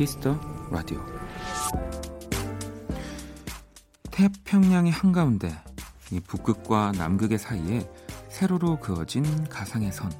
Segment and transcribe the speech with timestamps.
[0.00, 0.40] Kiss the
[0.70, 0.98] Radio
[4.10, 5.54] 태평양의 한가운데
[6.10, 7.86] 이 북극과 남극의 사이에
[8.30, 10.10] 세로로 그어진 가상의 선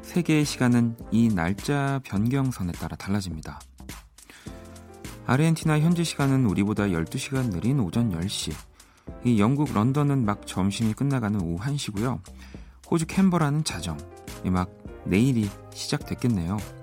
[0.00, 3.60] 세계의 시간은 이 날짜 변경선에 따라 달라집니다.
[5.26, 8.54] 아르헨티나 현지 시간은 우리보다 12시간 느린 오전 10시
[9.26, 12.22] 이 영국 런던은 막 점심이 끝나가는 오후 1시고요.
[12.90, 13.98] 호주 캔버라는 자정
[14.44, 14.70] 막
[15.04, 16.77] 내일이 시작됐겠네요.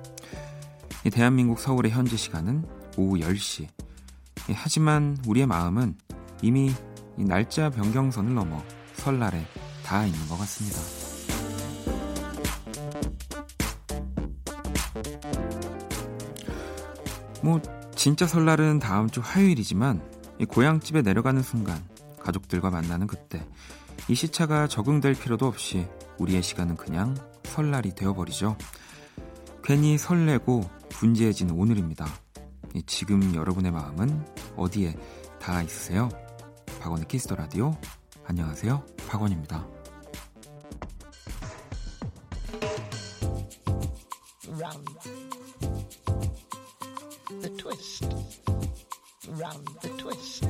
[1.06, 2.66] 이 대한민국 서울의 현지 시간은
[2.98, 3.68] 오후 10시.
[4.56, 5.96] 하지만 우리의 마음은
[6.42, 6.74] 이미
[7.16, 9.46] 이 날짜 변경선을 넘어 설날에
[9.86, 10.80] 닿아 있는 것 같습니다.
[17.44, 17.62] 뭐
[17.96, 20.02] 진짜 설날은 다음 주 화요일이지만
[20.50, 21.84] 고향집에 내려가는 순간
[22.20, 23.48] 가족들과 만나는 그때
[24.08, 28.58] 이 시차가 적응될 필요도 없이 우리의 시간은 그냥 설날이 되어버리죠.
[29.64, 32.06] 괜히 설레고 분주해진 오늘입니다.
[32.86, 34.96] 지금 여러분의 마음은 어디에
[35.40, 36.10] 닿아 있으세요?
[36.80, 37.76] 박원의 Kiss the Radio.
[38.26, 38.84] 안녕하세요.
[39.08, 39.68] 박원입니다.
[49.28, 50.46] Round the twist.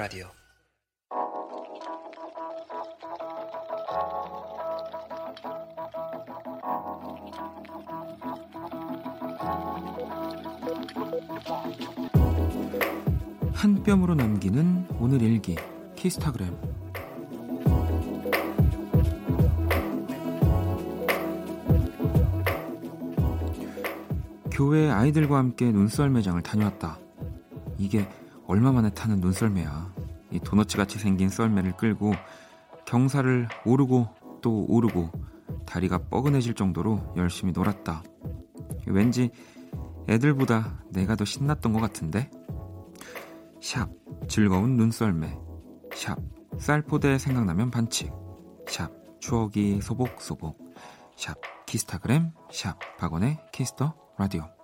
[0.00, 0.24] 라디오.
[13.52, 15.54] 한 뼘으로 남기는 오늘 일기
[15.96, 16.56] 키스타그램
[24.50, 26.98] 교회 아이들과 함께 눈썰매장을 다녀왔다.
[27.76, 28.08] 이게
[28.50, 29.94] 얼마 만에 타는 눈썰매야.
[30.32, 32.12] 이 도너츠 같이 생긴 썰매를 끌고
[32.84, 34.08] 경사를 오르고
[34.42, 35.12] 또 오르고
[35.66, 38.02] 다리가 뻐근해질 정도로 열심히 놀았다.
[38.88, 39.30] 왠지
[40.08, 42.28] 애들보다 내가 더 신났던 것 같은데?
[43.60, 43.88] 샵
[44.26, 45.38] 즐거운 눈썰매
[45.94, 46.18] 샵
[46.58, 48.12] 쌀포대 생각나면 반칙
[48.66, 48.90] 샵
[49.20, 50.74] 추억이 소복소복
[51.14, 54.59] 샵 키스타그램 샵 박원의 Kiss the Radio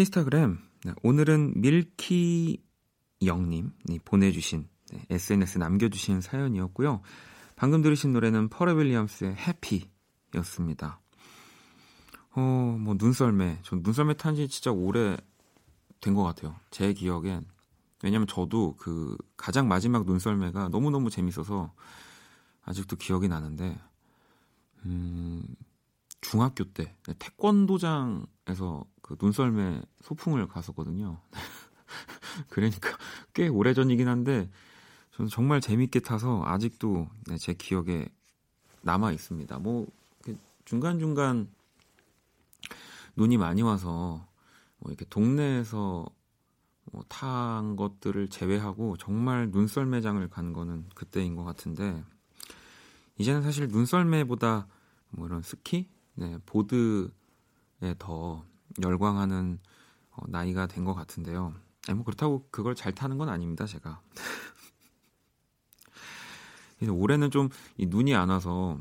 [0.00, 2.62] 키스타그램 네, 오늘은 밀키
[3.22, 7.02] 영님이 보내주신 네, SNS 남겨주신 사연이었고요.
[7.54, 11.00] 방금 들으신 노래는 퍼레 윌리엄스의 해피였습니다.
[12.34, 12.40] 어,
[12.80, 13.58] 뭐 눈썰매.
[13.62, 15.18] 전 눈썰매 탄 지 진짜 오래
[16.00, 16.56] 된 것 같아요.
[16.70, 17.44] 제 기억엔.
[18.02, 21.74] 왜냐면 저도 그 가장 마지막 눈썰매가 너무 너무 재밌어서
[22.62, 23.78] 아직도 기억이 나는데,
[24.86, 25.42] 음,
[26.22, 31.20] 중학교 때 네, 태권도장에서 그 눈썰매 소풍을 갔었거든요.
[32.48, 32.96] 그러니까
[33.34, 34.48] 꽤 오래전이긴 한데
[35.16, 38.08] 저는 정말 재밌게 타서 아직도 네, 제 기억에
[38.82, 39.58] 남아 있습니다.
[39.58, 39.88] 뭐
[40.64, 41.50] 중간 중간
[43.16, 44.28] 눈이 많이 와서
[44.78, 46.06] 뭐 이렇게 동네에서
[46.92, 52.04] 뭐 탄 것들을 제외하고 정말 눈썰매장을 간 거는 그때인 것 같은데
[53.18, 54.68] 이제는 사실 눈썰매보다
[55.10, 57.10] 뭐 이런 스키, 네, 보드에
[57.98, 58.44] 더
[58.82, 59.58] 열광하는
[60.12, 61.54] 어, 나이가 된 것 같은데요.
[61.88, 64.00] 아니, 뭐 그렇다고 그걸 잘 타는 건 아닙니다, 제가.
[66.78, 68.78] 그래서 올해는 좀 이 눈이 안 와서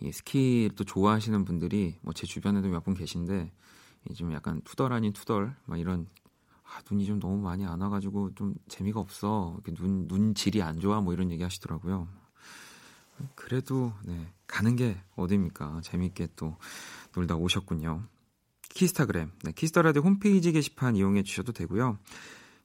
[0.00, 3.52] 이 스키도 좋아하시는 분들이 뭐 제 주변에도 몇 분 계신데
[4.14, 6.06] 좀 약간 투덜 아닌 투덜 막 이런
[6.64, 11.00] 아, 눈이 좀 너무 많이 안 와가지고 좀 재미가 없어 눈, 눈 질이 안 좋아
[11.00, 12.08] 뭐 이런 얘기 하시더라고요.
[13.34, 16.56] 그래도 네 가는 게 어딥니까 재밌게 또
[17.14, 18.02] 놀다 오셨군요.
[18.76, 21.98] 키스타그램, 네, 키스터라디오 홈페이지 게시판 이용해 주셔도 되고요.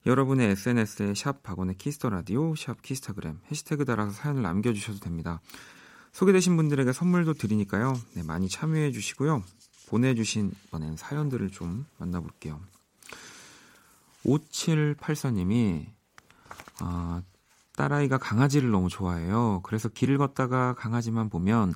[0.06, 5.40] 여러분의 SNS에 샵 박원의 키스터라디오, 샵 키스타그램 해시태그 달아서 사연을 남겨주셔도 됩니다.
[6.12, 7.94] 소개되신 분들에게 선물도 드리니까요.
[8.16, 9.42] 네, 많이 참여해 주시고요.
[9.88, 12.60] 보내주신 이번엔 사연들을 좀 만나볼게요.
[14.26, 15.86] 5784님이
[16.80, 17.22] 아,
[17.78, 19.62] 딸아이가 강아지를 너무 좋아해요.
[19.64, 21.74] 그래서 길을 걷다가 강아지만 보면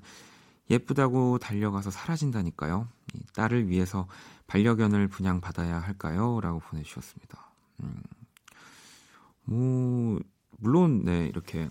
[0.70, 2.88] 예쁘다고 달려가서 사라진다니까요.
[3.36, 4.08] 딸을 위해서
[4.48, 6.40] 반려견을 분양받아야 할까요?
[6.42, 7.52] 라고 보내주셨습니다.
[7.84, 8.02] 음,
[9.46, 10.20] 뭐,
[10.58, 11.70] 물론, 네, 이렇게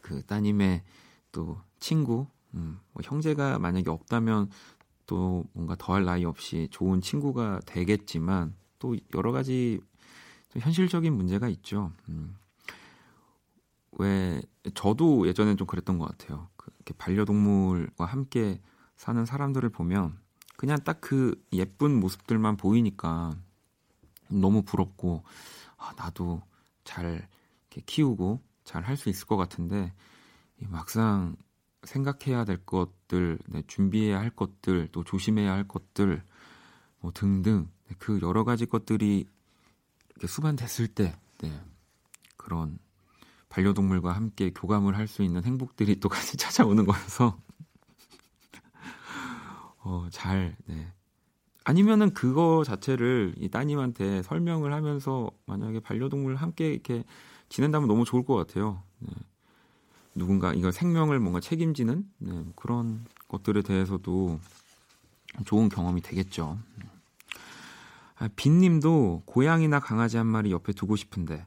[0.00, 0.82] 그 따님의
[1.32, 4.50] 또 친구, 음, 뭐 형제가 만약에 없다면
[5.06, 9.80] 또 뭔가 더할 나위 없이 좋은 친구가 되겠지만 또 여러 가지
[10.58, 11.92] 현실적인 문제가 있죠.
[12.08, 12.36] 음.
[13.92, 14.42] 왜
[14.74, 16.48] 저도 예전엔 좀 그랬던 것 같아요.
[16.62, 18.60] 그 이렇게 반려동물과 함께
[18.96, 20.18] 사는 사람들을 보면
[20.56, 23.36] 그냥 딱 그 예쁜 모습들만 보이니까
[24.28, 25.24] 너무 부럽고
[25.76, 26.40] 아, 나도
[26.84, 27.28] 잘
[27.70, 29.92] 키우고 잘 할 수 있을 것 같은데
[30.60, 31.34] 막상
[31.82, 36.22] 생각해야 될 것들, 네, 준비해야 할 것들, 또 조심해야 할 것들
[37.00, 39.26] 뭐 등등 네, 그 여러 가지 것들이
[40.10, 41.60] 이렇게 수반됐을 때 네,
[42.36, 42.78] 그런
[43.52, 47.38] 반려동물과 함께 교감을 할 수 있는 행복들이 또 같이 찾아오는 거여서
[49.84, 50.90] 어, 잘 네.
[51.64, 57.04] 아니면은 그거 자체를 이 따님한테 설명을 하면서 만약에 반려동물 함께 이렇게
[57.50, 58.82] 지낸다면 너무 좋을 것 같아요.
[59.00, 59.10] 네.
[60.14, 64.40] 누군가 이걸 생명을 뭔가 책임지는 네, 그런 것들에 대해서도
[65.44, 66.58] 좋은 경험이 되겠죠.
[68.16, 71.46] 아, 빈님도 고양이나 강아지 한 마리 옆에 두고 싶은데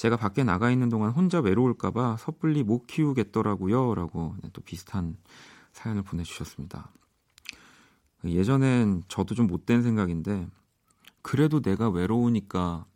[0.00, 3.94] 제가 밖에 나가 있는 동안 혼자 외로울까봐 섣불리 못 키우겠더라고요.
[3.94, 5.18] 라고 또 비슷한
[5.74, 6.90] 사연을 보내주셨습니다.
[8.24, 10.48] 예전엔 저도 좀 못된 생각인데
[11.20, 12.86] 그래도 내가 외로우니까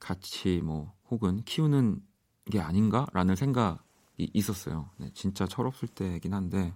[0.00, 2.02] 같이 뭐 혹은 키우는
[2.50, 4.90] 게 아닌가라는 생각이 있었어요.
[4.96, 6.74] 네, 진짜 철없을 때긴 한데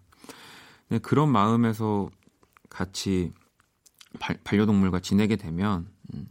[0.87, 2.09] 네, 그런 마음에서
[2.71, 3.33] 같이
[4.21, 6.31] 발, 반려동물과 지내게 되면 음,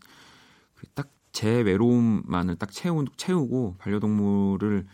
[0.75, 4.85] 그딱 제 외로움만을 딱 채우, 채우고 반려동물을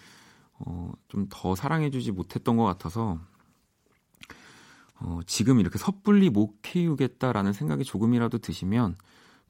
[0.59, 3.19] 어, 좀 더 사랑해주지 못했던 것 같아서
[5.01, 8.95] 어, 지금 이렇게 섣불리 못 키우겠다라는 생각이 조금이라도 드시면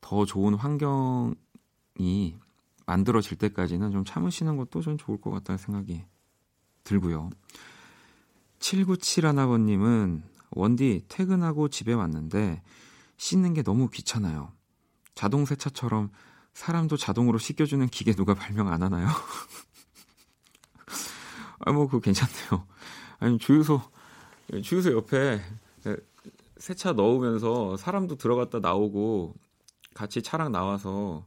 [0.01, 1.35] 더 좋은 환경이
[2.85, 6.03] 만들어질 때까지는 좀 참으시는 것도 좀 좋을 것 같다는 생각이
[6.83, 7.29] 들고요.
[8.59, 10.21] 7971아버님은
[10.51, 12.61] 원디 퇴근하고 집에 왔는데
[13.17, 14.51] 씻는 게 너무 귀찮아요.
[15.15, 16.09] 자동 세차처럼
[16.59, 19.07] 사람도 자동으로 씻겨주는 기계 누가 발명 안 하나요?
[21.59, 22.67] 아, 뭐, 그거 괜찮네요.
[23.19, 23.81] 아니, 주유소,
[24.61, 25.41] 주유소 옆에
[26.57, 29.35] 세차 넣으면서 사람도 들어갔다 나오고
[29.93, 31.25] 같이 차랑 나와서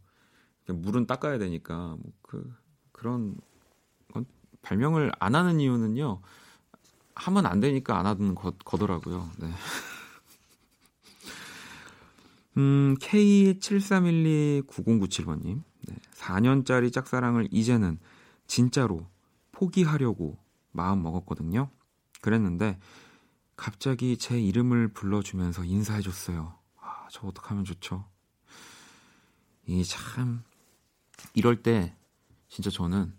[0.67, 2.55] 물은 닦아야 되니까, 뭐, 그,
[2.93, 3.35] 그런
[4.13, 4.27] 건
[4.61, 6.21] 발명을 안 하는 이유는요,
[7.15, 9.31] 하면 안 되니까 안 하는 거, 거더라고요.
[9.39, 9.51] 네.
[12.57, 15.63] 음, K73129097번님.
[15.89, 17.99] 네, 4년짜리 짝사랑을 이제는
[18.47, 19.09] 진짜로
[19.53, 20.39] 포기하려고
[20.71, 21.71] 마음 먹었거든요.
[22.21, 22.79] 그랬는데
[23.57, 26.57] 갑자기 제 이름을 불러주면서 인사해줬어요.
[26.81, 28.05] 아, 저 어떡하면 좋죠?
[29.67, 30.45] 이 참,
[31.35, 31.97] 이럴 때
[32.49, 33.13] 진짜 저는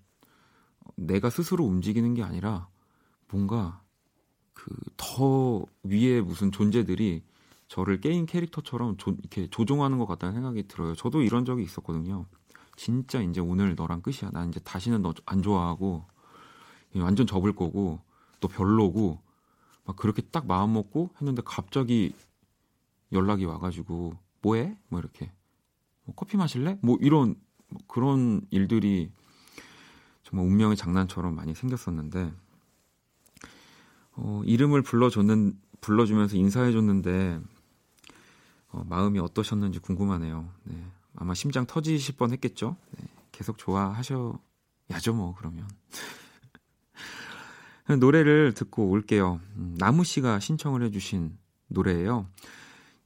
[0.95, 2.69] 내가 스스로 움직이는 게 아니라
[3.29, 3.81] 뭔가
[4.53, 7.23] 그 더 위에 무슨 존재들이
[7.73, 10.93] 저를 게임 캐릭터처럼 조, 이렇게 조종하는 것 같다는 생각이 들어요.
[10.93, 12.27] 저도 이런 적이 있었거든요.
[12.75, 14.29] 진짜 이제 오늘 너랑 끝이야.
[14.31, 16.05] 난 이제 다시는 너 안 좋아하고
[16.97, 17.99] 완전 접을 거고
[18.39, 19.19] 또 별로고
[19.85, 22.13] 막 그렇게 딱 마음 먹고 했는데 갑자기
[23.11, 24.77] 연락이 와가지고 뭐해?
[24.89, 25.31] 뭐 이렇게
[26.03, 26.77] 뭐 커피 마실래?
[26.83, 27.33] 뭐 이런
[27.69, 29.09] 뭐 그런 일들이
[30.21, 32.33] 정말 운명의 장난처럼 많이 생겼었는데
[34.11, 37.41] 어, 이름을 불러줬는 불러주면서 인사해줬는데
[38.73, 40.49] 어, 마음이 어떠셨는지 궁금하네요.
[40.63, 40.85] 네.
[41.15, 42.75] 아마 심장 터지실 뻔 했겠죠?
[42.97, 43.05] 네.
[43.31, 45.67] 계속 좋아하셔야죠, 뭐, 그러면.
[47.99, 49.39] 노래를 듣고 올게요.
[49.55, 51.37] 음, 나무 씨가 신청을 해주신
[51.67, 52.27] 노래예요.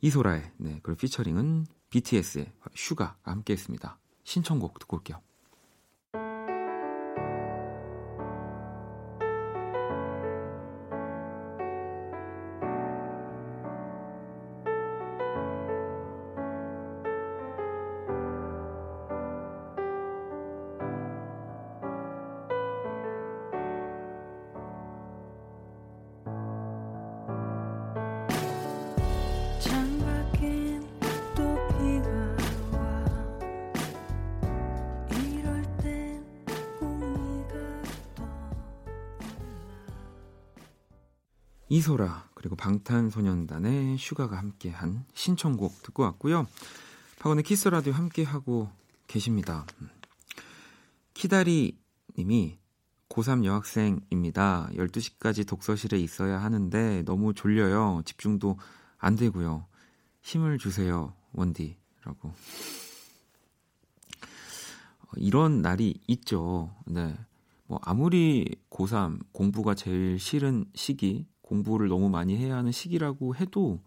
[0.01, 3.97] 이소라의, 네, 그리고 피처링은 BTS의 슈가가 함께 했습니다.
[4.24, 5.19] 신청곡 듣고 올게요.
[41.69, 46.47] 이소라 그리고 방탄소년단의 슈가가 함께한 신청곡 듣고 왔고요.
[47.19, 48.69] 박원의 Kiss the Radio 함께하고
[49.07, 49.65] 계십니다.
[51.13, 51.77] 키다리
[52.17, 52.57] 님이
[53.09, 54.69] 고3 여학생입니다.
[54.74, 58.01] 12시까지 독서실에 있어야 하는데 너무 졸려요.
[58.05, 58.57] 집중도
[58.97, 59.65] 안 되고요.
[60.21, 62.29] 힘을 주세요, 원디라고.
[65.00, 66.75] 어, 이런 날이 있죠.
[66.86, 67.17] 네.
[67.65, 73.81] 뭐 아무리 고3 공부가 제일 싫은 시기, 공부를 너무 많이 해야 하는 시기라고 해도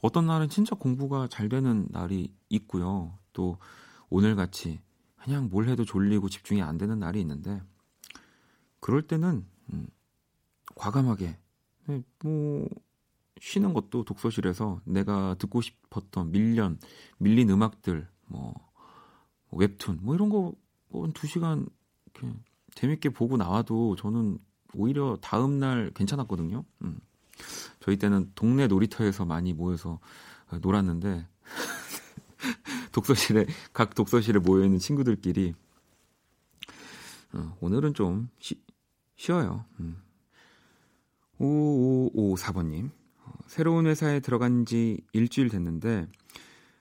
[0.00, 3.18] 어떤 날은 진짜 공부가 잘 되는 날이 있고요.
[3.32, 3.58] 또
[4.08, 4.80] 오늘 같이
[5.22, 7.60] 그냥 뭘 해도 졸리고 집중이 안 되는 날이 있는데
[8.78, 9.86] 그럴 때는 음,
[10.76, 11.36] 과감하게
[11.86, 12.68] 네, 뭐
[13.40, 16.78] 쉬는 것도 독서실에서 내가 듣고 싶었던 밀련
[17.18, 18.54] 밀린 음악들 뭐
[19.50, 21.66] 웹툰 뭐 이런 거뭐두 시간
[22.06, 22.32] 이렇게
[22.74, 24.38] 재밌게 보고 나와도 저는
[24.74, 26.64] 오히려 다음 날 괜찮았거든요.
[26.82, 26.98] 음.
[27.80, 29.98] 저희 때는 동네 놀이터에서 많이 모여서
[30.60, 31.26] 놀았는데
[32.92, 35.54] 독서실에 각 독서실에 모여 있는 친구들끼리
[37.32, 38.60] 어, 오늘은 좀 쉬,
[39.16, 39.64] 쉬어요.
[39.80, 40.02] 음.
[41.38, 42.90] 5554번님
[43.24, 46.08] 어, 새로운 회사에 들어간 지 일주일 됐는데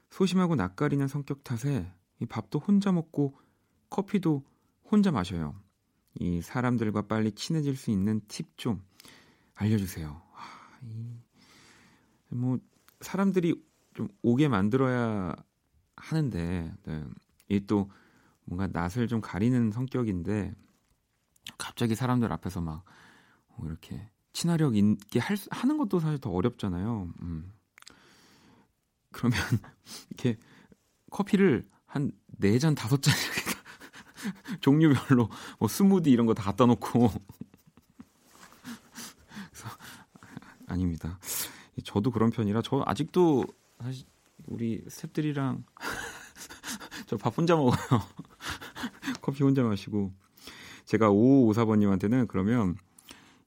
[0.10, 3.36] 소심하고 낯가리는 성격 탓에 이 밥도 혼자 먹고
[3.89, 4.43] 커피도
[4.91, 5.55] 혼자 마셔요.
[6.16, 8.82] 이 사람들과 빨리 친해질 수 있는 팁 좀
[9.56, 10.22] 알려주세요.
[10.34, 11.18] 아, 이,
[12.30, 12.60] 뭐
[13.01, 13.62] 사람들이
[13.94, 15.36] 좀 오게 만들어야
[15.96, 17.06] 하는데 네.
[17.50, 17.89] 이또
[18.46, 20.54] 뭔가 낯을 좀 가리는 성격인데
[21.58, 22.84] 갑자기 사람들 앞에서 막뭐
[23.66, 27.12] 이렇게 친화력 있게 할, 하는 것도 사실 더 어렵잖아요.
[27.22, 27.51] 음.
[29.12, 29.38] 그러면
[30.10, 30.38] 이렇게
[31.10, 33.13] 커피를 한네잔 다섯 잔
[34.62, 37.10] 종류별로 뭐 스무디 이런 거 다 갖다 놓고
[39.52, 39.68] 그래서
[40.68, 41.20] 아닙니다.
[41.84, 43.46] 저도 그런 편이라 저 아직도
[43.82, 44.06] 사실
[44.48, 45.64] 우리 스탭들이랑
[47.08, 47.76] 저 밥 혼자 먹어요.
[49.22, 50.14] 커피 혼자 마시고
[50.86, 52.76] 제가 5554번님한테는 그러면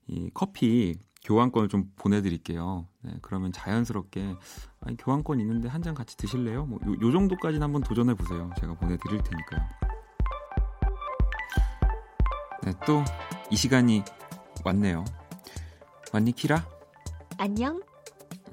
[0.07, 2.88] 이 커피 교환권을 좀 보내드릴게요.
[3.02, 4.35] 네, 그러면 자연스럽게
[4.81, 6.67] 아니, 교환권 있는데 한 잔 같이 드실래요?
[6.67, 8.50] 뭐 요, 요 정도까지는 한번 도전해 보세요.
[8.59, 9.91] 제가 보내드릴 테니까요.
[12.64, 14.02] 네, 또이 시간이
[14.64, 15.04] 왔네요.
[16.12, 16.64] 왔니 키라?
[17.38, 17.83] 안녕.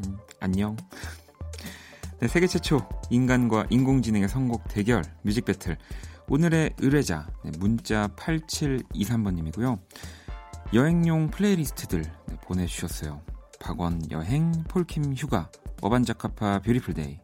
[0.06, 0.76] 음, 안녕.
[2.20, 5.78] 네, 세계 최초 인간과 인공지능의 선곡 대결 뮤직 배틀.
[6.28, 9.80] 오늘의 의뢰자 네, 문자 8723번님이고요.
[10.74, 13.22] 여행용 플레이리스트들 네, 보내주셨어요.
[13.60, 15.50] 박원 여행, 폴킴 휴가,
[15.82, 17.20] 어반자카파 Beautiful Day.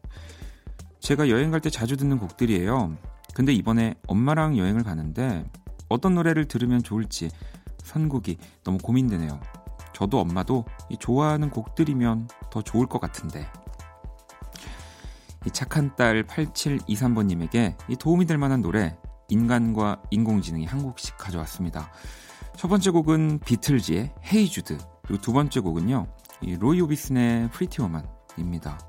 [1.00, 2.98] 제가 여행 갈 때 자주 듣는 곡들이에요.
[3.34, 5.46] 근데 이번에 엄마랑 여행을 가는데
[5.90, 7.30] 어떤 노래를 들으면 좋을지
[7.84, 9.40] 선곡이 너무 고민되네요.
[9.94, 10.66] 저도 엄마도
[11.00, 13.48] 좋아하는 곡들이면 더 좋을 것 같은데.
[15.46, 18.98] 이 착한 딸 8723번님에게 이 도움이 될 만한 노래
[19.30, 21.92] 인간과 인공지능이 한 곡씩 가져왔습니다.
[22.58, 26.08] 첫 번째 곡은 비틀즈의 Hey Jude 그리고 두 번째 곡은요
[26.42, 28.80] 이 로이 오비슨의 Pretty Woman입니다.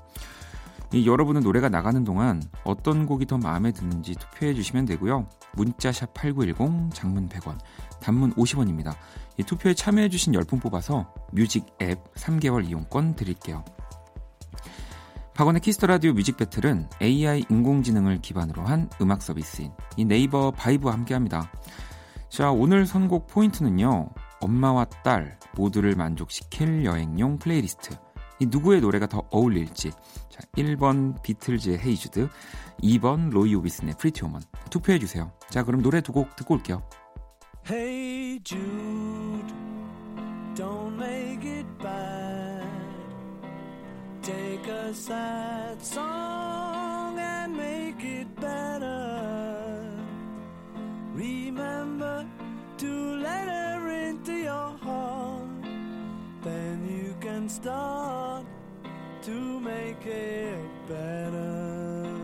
[0.93, 5.27] 이 여러분은 노래가 나가는 동안 어떤 곡이 더 마음에 드는지 투표해 주시면 되고요.
[5.57, 7.57] 문자샵 8910 장문 100원
[7.99, 8.95] 단문 50원입니다.
[9.37, 13.65] 이 투표에 참여해 주신 10분 뽑아서 뮤직 앱 3개월 이용권 드릴게요.
[15.33, 20.93] 박원의 Kiss the Radio 뮤직 배틀은 AI 인공지능을 기반으로 한 음악 서비스인 이 네이버 바이브와
[20.93, 21.51] 함께합니다.
[22.29, 24.09] 자, 오늘 선곡 포인트는요.
[24.39, 27.95] 엄마와 딸 모두를 만족시킬 여행용 플레이리스트.
[28.39, 29.91] 이 누구의 노래가 더 어울릴지.
[30.29, 32.29] 자, 1번 비틀즈의 Hey Jude,
[32.83, 34.41] 2번 로이 오비슨의 Pretty Woman.
[34.69, 35.31] 투표해 주세요.
[35.49, 36.83] 자, 그럼 노래 두 곡 듣고 올게요.
[37.69, 39.53] Hey Jude,
[40.55, 42.65] don't make it bad.
[44.21, 49.91] Take a sad song and make it better.
[51.15, 52.25] Remember
[52.77, 53.66] to let her
[57.47, 58.45] can start
[59.21, 62.19] to make it better.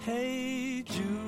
[0.00, 1.27] Hey Jude,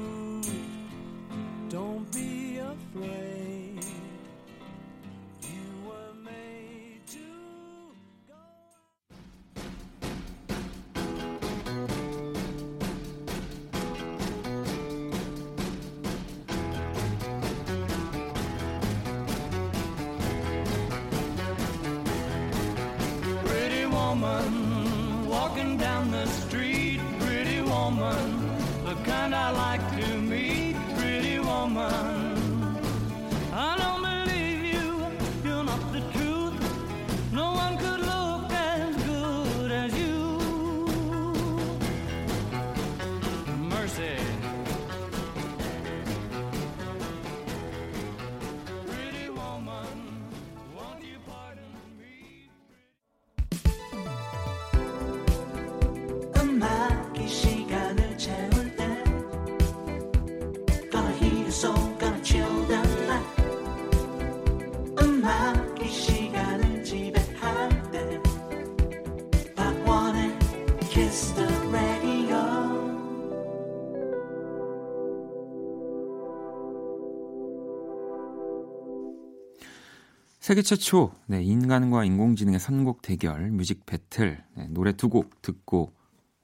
[80.51, 85.93] 세계 최초 네, 인간과 인공지능의 선곡 대결 뮤직 배틀 네, 노래 두 곡 듣고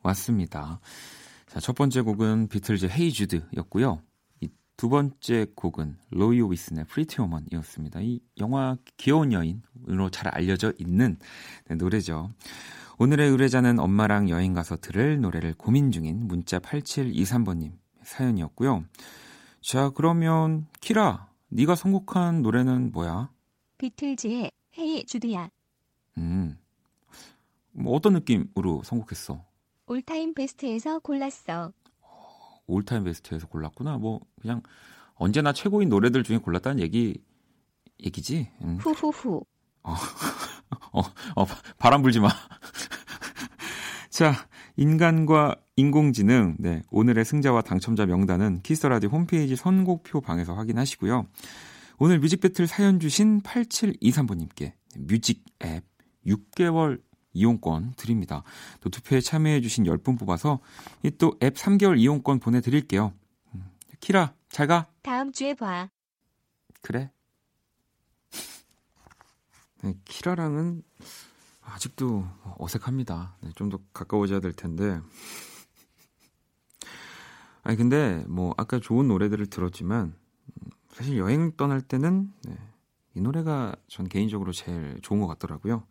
[0.04, 0.78] 왔습니다.
[1.48, 4.00] 자, 첫 번째 곡은 비틀즈 Hey Jude였고요.
[4.42, 7.98] 이 두 번째 곡은 로이 오비슨의 Pretty Woman이었습니다.
[8.02, 11.18] 이 영화 귀여운 여인으로 잘 알려져 있는
[11.68, 12.30] 네, 노래죠.
[12.98, 17.72] 오늘의 의뢰자는 엄마랑 여행 가서 들을 노래를 고민 중인 문자 8723번님
[18.04, 18.84] 사연이었고요.
[19.62, 23.30] 자, 그러면 키라, 네가 선곡한 노래는 뭐야?
[23.78, 25.50] 비틀즈의 Hey Jude야.
[26.18, 26.59] 음.
[27.73, 29.45] 뭐 어떤 느낌으로 선곡했어?
[29.86, 31.73] all-time best에서 골랐어.
[32.66, 33.99] all-time best에서 골랐구나.
[33.99, 34.62] 뭐 그냥
[35.14, 37.23] 언제나 최고인 노래들 중에 골랐다는 얘기
[38.04, 38.50] 얘기지.
[38.62, 38.78] 음.
[38.80, 39.45] 후후후.
[39.83, 39.92] 어,
[40.92, 41.00] 어,
[41.37, 41.47] 어
[41.78, 42.28] 바람 불지 마.
[44.11, 44.33] 자,
[44.76, 46.56] 인간과 인공지능.
[46.59, 51.26] 네, 오늘의 승자와 당첨자 명단은 Kiss the Radio 홈페이지 선곡표 방에서 확인하시고요.
[51.98, 55.84] 오늘 뮤직 배틀 사연 주신 8723번님께 뮤직 앱
[56.26, 57.00] 6개월
[57.32, 58.42] 이용권 드립니다.
[58.80, 60.60] 또 투표에 참여해주신 10분 뽑아서
[61.18, 63.12] 또 앱 3개월 이용권 보내드릴게요.
[63.54, 64.86] 음, 키라, 잘 가.
[65.02, 65.88] 다음 주에 봐.
[66.82, 67.10] 그래.
[69.82, 70.82] 네, 키라랑은
[71.62, 72.26] 아직도
[72.58, 73.36] 어색합니다.
[73.42, 75.00] 네, 좀더 가까워져야 될 텐데.
[77.62, 80.14] 아니, 근데 뭐, 아까 좋은 노래들을 들었지만,
[80.97, 82.56] 사실 여행 떠날 때는 네,
[83.15, 85.85] 이 노래가 전 개인적으로 제일 좋은 것 같더라고요.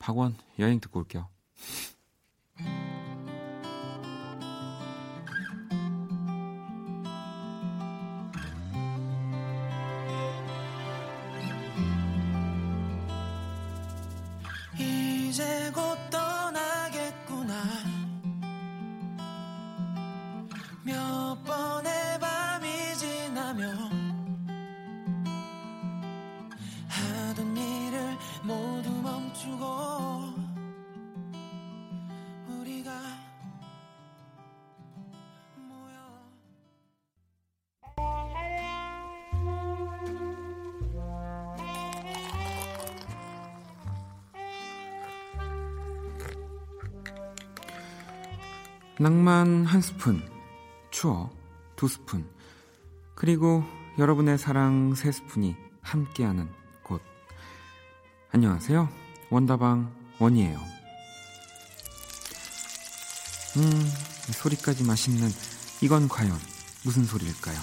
[0.00, 1.28] 박원 여행 듣고 올게요.
[49.04, 50.26] 낭만 한 스푼,
[50.90, 51.36] 추억
[51.76, 52.26] 두 스푼,
[53.14, 53.62] 그리고
[53.98, 56.48] 여러분의 사랑 세 스푼이 함께하는
[56.82, 57.02] 곳.
[58.30, 58.88] 안녕하세요.
[59.28, 60.58] 원다방 원이에요.
[63.58, 63.92] 음,
[64.32, 65.28] 소리까지 맛있는
[65.82, 66.32] 이건 과연
[66.82, 67.58] 무슨 소리일까요?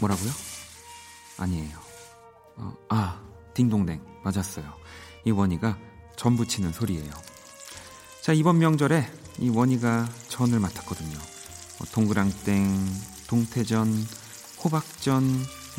[0.00, 0.30] 뭐라고요?
[1.38, 1.78] 아니에요.
[2.56, 3.22] 어, 아,
[3.54, 4.04] 딩동댕.
[4.24, 4.74] 맞았어요.
[5.26, 5.76] 이 원희가
[6.16, 7.12] 전 부치는 소리예요.
[8.22, 9.10] 자, 이번 명절에
[9.40, 11.18] 이 원희가 전을 맡았거든요.
[11.78, 12.86] 뭐 동그랑땡,
[13.26, 14.06] 동태전,
[14.62, 15.22] 호박전,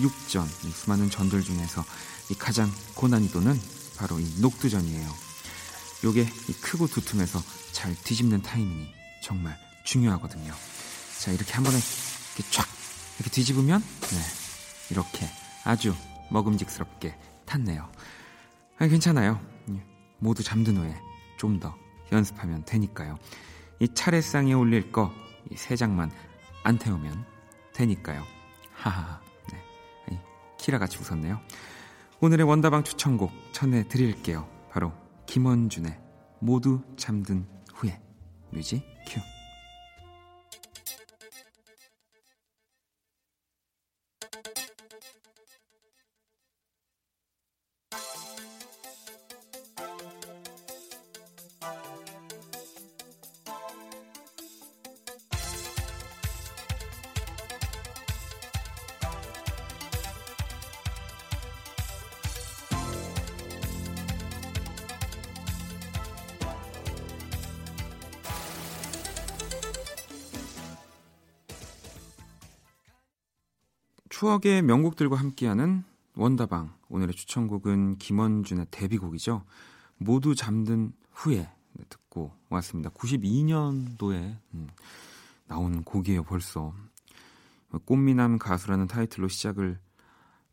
[0.02, 1.84] 육전, 이 수많은 전들 중에서
[2.30, 3.60] 이 가장 고난이도는
[3.96, 5.10] 바로 이 녹두전이에요.
[6.04, 8.88] 요게 이 크고 두툼해서 잘 뒤집는 타이밍이
[9.24, 10.54] 정말 중요하거든요.
[11.20, 12.68] 자, 이렇게 한 번에 이렇게 쫙
[13.18, 14.22] 이렇게 뒤집으면 네,
[14.92, 15.28] 이렇게
[15.64, 15.96] 아주
[16.30, 17.90] 먹음직스럽게 탔네요.
[18.80, 19.40] 아니, 괜찮아요.
[19.72, 19.84] 예,
[20.20, 20.96] 모두 잠든 후에
[21.38, 21.76] 좀 더
[22.12, 23.18] 연습하면 되니까요.
[23.80, 25.12] 이 차례상에 올릴 거,
[25.52, 26.12] 이세 장만
[26.64, 27.26] 안 태우면
[27.74, 28.24] 되니까요.
[28.74, 29.22] 하하.
[29.52, 30.22] 네.
[30.58, 31.40] 키라 같이 웃었네요.
[32.20, 34.48] 오늘의 원다방 추천곡 전해 드릴게요.
[34.72, 34.94] 바로
[35.28, 36.00] 김원준의
[36.40, 38.00] 모두 잠든 후에
[38.52, 38.84] 뮤직
[74.38, 75.84] 추억의 명곡들과 함께하는
[76.16, 76.74] 원다방.
[76.90, 79.44] 오늘의 추천곡은 김원준의 데뷔곡이죠.
[79.98, 81.50] 모두 잠든 후에
[81.90, 82.90] 듣고 왔습니다.
[82.92, 84.68] 92년도에 음,
[85.48, 86.74] 나온 곡이에요, 벌써.
[87.86, 89.80] 꽃미남 가수라는 타이틀로 시작을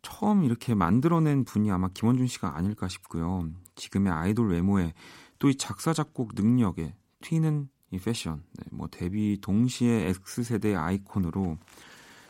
[0.02, 3.50] 처음 이렇게 만들어낸 분이 아마 김원준 씨가 아닐까 싶고요.
[3.74, 4.94] 지금의 아이돌 외모에
[5.38, 8.42] 또 이 작사, 작곡 능력에 튀는 이 패션.
[8.52, 11.58] 네, 뭐 데뷔 동시에 X세대의 아이콘으로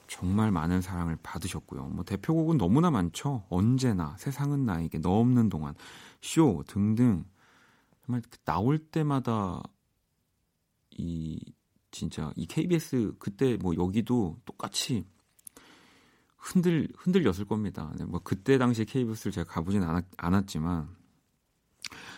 [0.06, 1.86] 정말 많은 사랑을 받으셨고요.
[1.88, 3.44] 뭐 대표곡은 너무나 많죠.
[3.48, 5.74] 언제나 세상은 나에게 너 없는 동안
[6.20, 7.24] 쇼 등등
[8.04, 9.62] 정말 그 나올 때마다
[10.90, 11.40] 이
[11.90, 15.06] 진짜 이 KBS 그때 뭐 여기도 똑같이
[16.36, 17.92] 흔들 흔들렸을 겁니다.
[17.96, 20.88] 네, 뭐 그때 당시 KBS를 제가 가보진 않았, 않았지만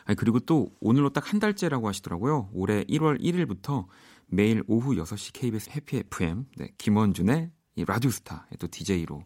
[0.04, 2.50] 아니 그리고 또 오늘로 딱 한 달째라고 하시더라고요.
[2.52, 3.86] 올해 1월 1일부터
[4.26, 9.22] 매일 오후 6시 KBS 해피 FM 네, 김원준의 이 라디오스타의 또 DJ로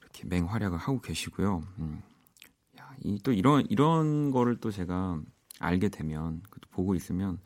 [0.00, 1.62] 이렇게 맹활약을 하고 계시고요.
[1.78, 2.02] 음.
[2.78, 5.20] 야, 이 또 이런 이런 거를 또 제가
[5.58, 7.38] 알게 되면 보고 있으면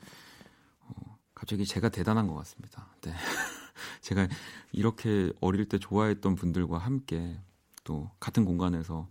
[0.81, 2.89] 어, 갑자기 제가 대단한 것 같습니다.
[3.03, 3.13] 네.
[4.01, 4.29] 제가
[4.73, 7.41] 이렇게 어릴 때 좋아했던 분들과 함께
[7.85, 9.09] 또 같은 공간에서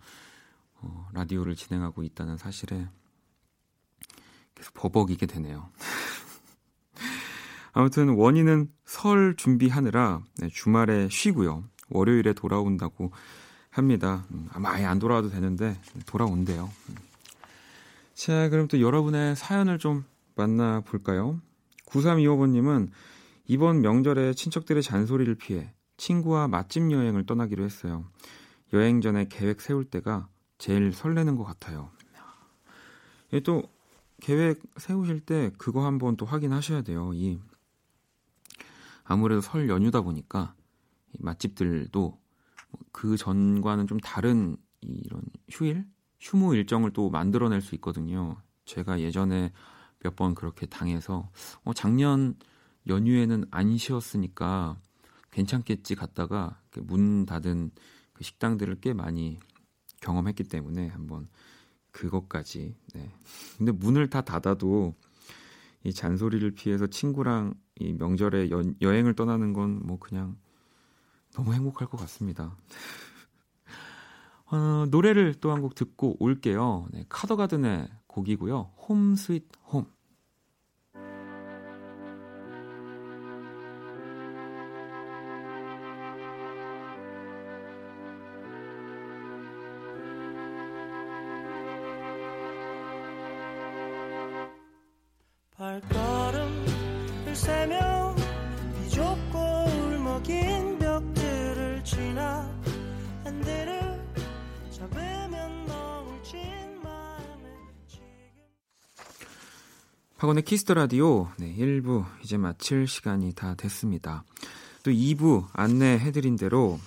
[0.76, 2.88] 어, 라디오를 진행하고 있다는 사실에
[4.54, 5.70] 계속 버벅이게 되네요.
[7.78, 11.66] 아무튼 원인은 설 준비하느라 네, 주말에 쉬고요.
[11.90, 13.12] 월요일에 돌아온다고
[13.70, 14.26] 합니다.
[14.32, 16.72] 음, 아마 아예 안 돌아와도 되는데 돌아온대요.
[16.90, 16.96] 음.
[18.14, 21.42] 자, 그럼 또 여러분의 사연을 좀 만나볼까요?
[21.88, 22.92] 9325번님은
[23.46, 28.06] 이번 명절에 친척들의 잔소리를 피해 친구와 맛집 여행을 떠나기로 했어요.
[28.72, 31.90] 여행 전에 계획 세울 때가 제일 설레는 것 같아요.
[33.44, 33.64] 또
[34.22, 37.12] 계획 세우실 때 그거 한번 또 확인하셔야 돼요.
[37.14, 37.38] 이
[39.06, 40.54] 아무래도 설 연휴다 보니까
[41.20, 42.20] 맛집들도
[42.92, 45.86] 그 전과는 좀 다른 이런 휴일,
[46.20, 48.38] 휴무 일정을 또 만들어낼 수 있거든요.
[48.66, 49.52] 제가 예전에
[50.04, 51.32] 몇 번 그렇게 당해서
[51.64, 52.36] 어, 작년
[52.88, 54.78] 연휴에는 안 쉬었으니까
[55.32, 57.72] 괜찮겠지 갔다가 문 닫은
[58.14, 59.40] 그 식당들을 꽤 많이
[60.02, 61.28] 경험했기 때문에 한번
[61.92, 62.76] 그것까지.
[62.94, 63.12] 네.
[63.58, 64.94] 근데 문을 다 닫아도
[65.86, 70.38] 이 잔소리를 피해서 친구랑 이 명절에 여, 여행을 떠나는 건 뭐 그냥
[71.34, 72.58] 너무 행복할 것 같습니다.
[74.52, 76.88] 어, 노래를 또 한 곡 듣고 올게요.
[76.92, 78.72] 네, 카더가든의 곡이고요.
[78.88, 79.86] Home Sweet Home.
[110.26, 114.24] 박원의 Kiss the Radio 네, 1부 이제 마칠 시간이 다 됐습니다.
[114.82, 116.80] 또 2부 안내해드린 대로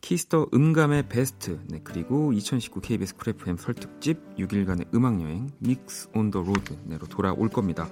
[0.00, 5.48] Kiss the 음감회 베스트 네, 그리고 2019 KBS Cool FM 설 특집 6일간의 음악 여행
[5.60, 7.88] Mix on the Road 네로 돌아올 겁니다.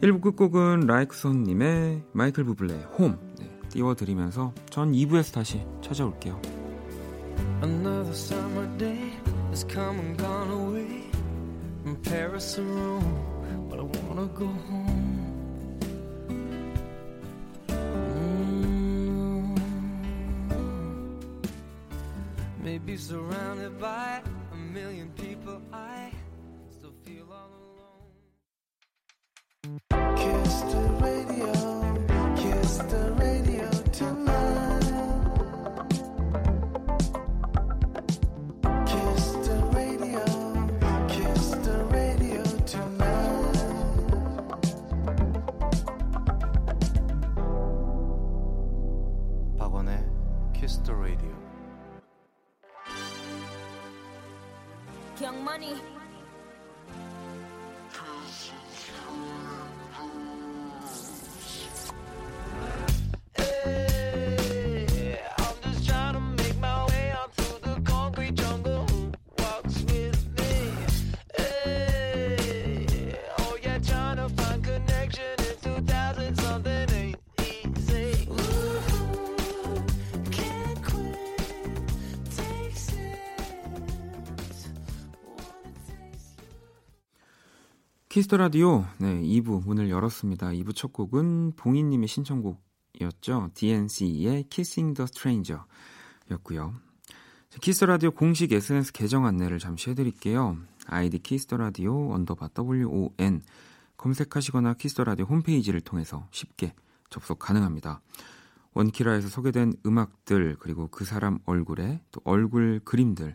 [0.00, 6.40] 1부 끝곡은 라이크손 님의 마이클 부블레의 홈 네, 띄워드리면서 전 2부에서 다시 찾아올게요.
[7.62, 9.12] Another summer day
[9.48, 11.10] has come and gone away
[11.82, 13.39] from Paris or Rome.
[13.80, 15.80] I wanna go home.
[17.68, 19.58] Mm.
[22.62, 24.20] Maybe surrounded by
[24.52, 25.62] a million people,
[88.20, 90.48] Kiss the Radio 네, 2부 문을 열었습니다.
[90.48, 93.48] 2부 첫 곡은 봉인님의 신청곡이었죠.
[93.54, 96.74] DNCE의 Kissing Strangers였고요.
[97.62, 100.58] Kiss the Radio 공식 SNS 계정 안내를 잠시 해 드릴게요.
[100.86, 103.40] 아이디 Kiss the Radio 언더바 WON
[103.96, 106.74] 검색하시거나 Kiss the Radio 홈페이지를 통해서 쉽게
[107.08, 108.02] 접속 가능합니다.
[108.74, 113.34] 원키라에서 소개된 음악들 그리고 그 사람 얼굴에 또 얼굴 그림들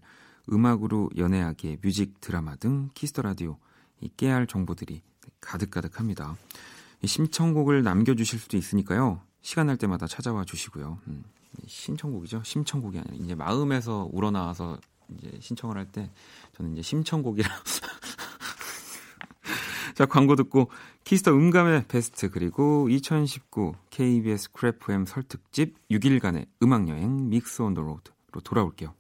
[0.54, 3.58] 음악으로 연애하기에 뮤직 드라마 등 Kiss the Radio
[4.02, 5.02] 이 깨알 정보들이
[5.42, 6.36] 가득가득합니다.
[7.04, 9.22] 심청곡을 남겨주실 수도 있으니까요.
[9.42, 11.00] 시간 날 때마다 찾아와 주시고요.
[11.08, 11.24] 음,
[11.68, 12.42] 신청곡이죠.
[12.44, 14.80] 심청곡이 아니라 이제 마음에서 우러나와서
[15.18, 16.10] 이제 신청을 할 때
[16.58, 17.50] 저는 이제 심청곡이라
[19.94, 20.70] 자, 광고 듣고
[21.06, 27.74] Kiss the 음감회 베스트 그리고 2019 KBS Cool FM 설특집 6일간의 음악 여행 Mix on
[27.76, 28.94] the Road로 돌아올게요.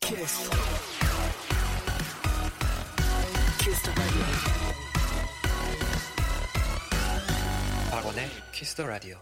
[0.00, 0.50] 키스.
[7.90, 9.16] 박원의 키스 더 라디오.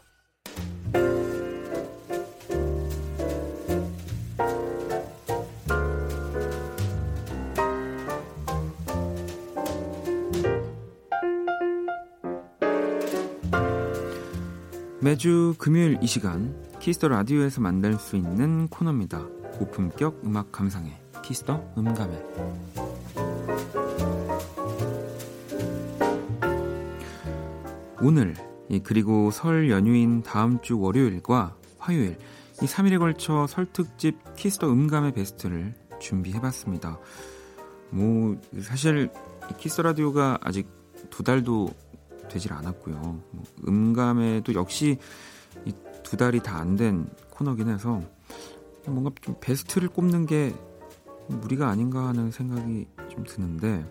[15.00, 19.26] 매주 금요일 이 시간 키스터 라디오에서 만날 수 있는 코너입니다.
[19.58, 20.92] 고품격 음악 감상회
[21.24, 22.91] Kiss the 음감회.
[28.02, 28.34] 오늘
[28.84, 32.18] 그리고 설 연휴인 다음 주 월요일과 화요일
[32.60, 36.98] 이 3일에 걸쳐 설 특집 Kiss the 음감회 베스트를 준비해봤습니다.
[37.90, 39.10] 뭐 사실
[39.58, 40.68] Kiss the Radio가 아직
[41.10, 41.68] 두 달도
[42.28, 42.96] 되질 않았고요.
[43.30, 44.98] 뭐 음감회도 역시
[46.02, 48.02] 두 달이 다 안 된 코너긴 해서
[48.86, 50.52] 뭔가 좀 베스트를 꼽는 게
[51.28, 53.84] 무리가 아닌가 하는 생각이 좀 드는데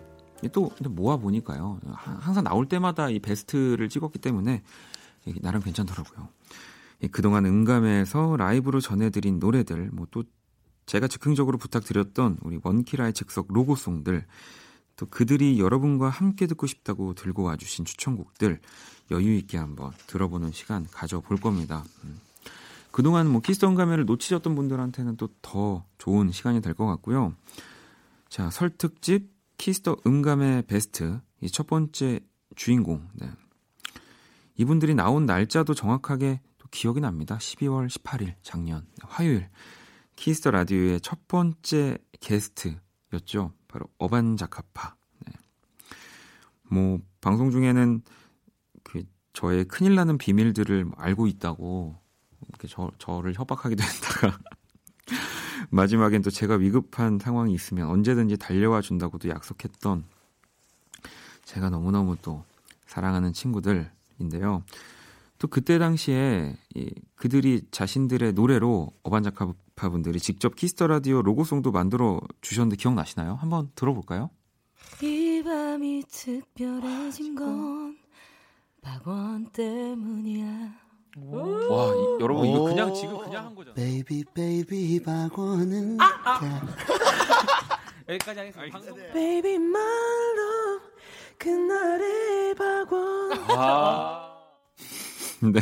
[0.48, 1.80] 또 모아 보니까요.
[1.92, 4.62] 항상 나올 때마다 이 베스트를 찍었기 때문에
[5.40, 6.28] 나름 괜찮더라고요.
[7.10, 10.24] 그동안 음감에서 라이브로 전해드린 노래들, 뭐 또
[10.86, 14.26] 제가 즉흥적으로 부탁드렸던 우리 원키라의 즉석 로고송들,
[14.96, 18.60] 또 그들이 여러분과 함께 듣고 싶다고 들고 와주신 추천곡들
[19.10, 21.84] 여유 있게 한번 들어보는 시간 가져볼 겁니다.
[22.04, 22.20] 음.
[22.90, 27.32] 그동안 뭐 Kiss the 음감회를 놓치셨던 분들한테는 또 더 좋은 시간이 될 것 같고요.
[28.28, 29.31] 자, 설특집
[29.62, 32.18] Kiss the 음감회 베스트 이 첫 번째
[32.56, 33.08] 주인공.
[33.14, 33.30] 네.
[34.56, 37.38] 이분들이 나온 날짜도 정확하게 또 기억이 납니다.
[37.38, 39.48] 12월 18일 작년 화요일
[40.16, 43.52] Kiss the Radio의 첫 번째 게스트였죠.
[43.68, 44.96] 바로 어반자카파.
[45.26, 45.32] 네.
[46.68, 48.02] 뭐 방송 중에는
[48.82, 51.96] 그 저의 큰일 나는 비밀들을 알고 있다고
[52.48, 54.40] 이렇게 저, 저를 협박하기도 했다가
[55.72, 60.04] 마지막엔 또 제가 위급한 상황이 있으면 언제든지 달려와 준다고도 약속했던
[61.46, 62.44] 제가 너무너무 또
[62.86, 64.62] 사랑하는 친구들인데요.
[65.38, 72.20] 또 그때 당시에 이, 그들이 자신들의 노래로 어반자카파 분들이 직접 Kiss the Radio 로고송도 만들어
[72.42, 73.34] 주셨는데 기억나시나요?
[73.36, 74.28] 한번 들어볼까요?
[75.02, 77.96] 이 밤이 특별해진 건
[78.82, 80.91] 박원 때문이야.
[81.16, 83.74] 와, 이, 여러분 이거 그냥 지금 그냥 한 거잖아요.
[83.74, 86.62] baby baby 박원은 아, 아.
[88.08, 88.78] 여기까지 하겠습니다.
[88.78, 88.96] 방송.
[89.12, 90.80] baby 말로
[91.38, 93.38] 그날의 박원.
[93.50, 94.38] 와.
[95.42, 95.60] 네.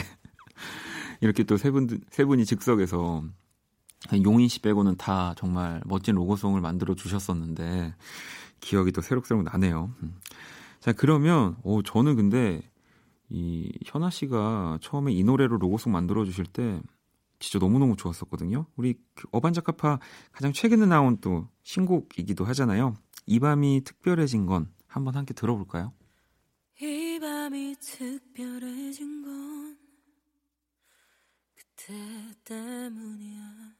[1.20, 3.24] 이렇게 또 세 분, 세 분이 즉석에서
[4.24, 7.94] 용인 씨 빼고는 다 정말 멋진 로고송을 만들어 주셨었는데
[8.60, 9.90] 기억이 또 새록새록 나네요.
[10.02, 10.14] 음.
[10.80, 12.62] 자, 그러면, 오, 저는 근데
[13.30, 16.82] 이 현아 씨가 처음에 이 노래로 로고송 만들어 주실 때
[17.38, 18.66] 진짜 너무너무 좋았었거든요.
[18.76, 19.98] 우리 그 어반자카파
[20.32, 22.94] 가장 최근에 나온 또 신곡이기도 하잖아요.
[23.26, 25.92] 이 밤이 특별해진 건 한번 함께 들어볼까요?
[26.82, 29.78] 이 밤이 특별해진 건
[31.54, 31.94] 그때
[32.44, 33.79] 때문이야.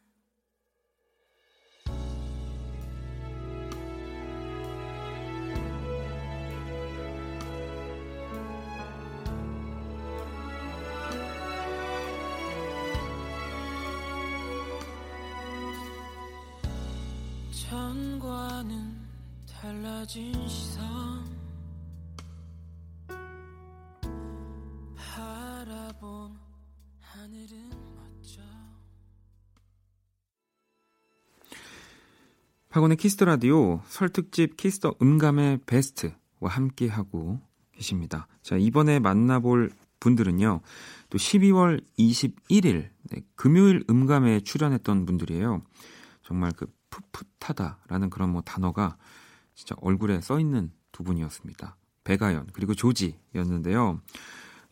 [17.90, 18.94] 전과는
[19.50, 20.78] 달라진 시선
[24.94, 26.38] 바라본
[27.00, 28.42] 하늘은 멋져
[32.68, 37.40] 박원의 Kiss the Radio 설특집 Kiss the 음감회 베스트와 함께 하고
[37.72, 38.28] 계십니다.
[38.40, 40.60] 자 이번에 만나볼 분들은요.
[41.08, 45.64] 또 12월 21일 네, 금요일 음감회 출연했던 분들이에요.
[46.22, 48.96] 정말 그 풋풋하다라는 그런 뭐 단어가
[49.54, 51.76] 진짜 얼굴에 써 있는 두 분이었습니다.
[52.04, 54.00] 배가연 그리고 조지였는데요.